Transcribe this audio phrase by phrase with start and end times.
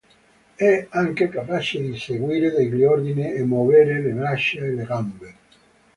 [0.55, 5.35] È anche capace di seguire degli ordini e muovere le braccia e le gambe.